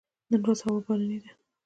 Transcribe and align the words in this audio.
نن 0.29 0.41
ورځ 0.43 0.59
هوا 0.65 0.79
باراني 0.85 1.17
ده 1.23 1.31